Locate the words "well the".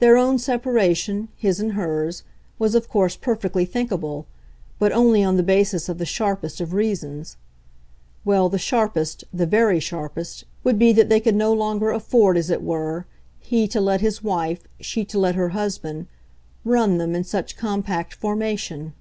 8.24-8.58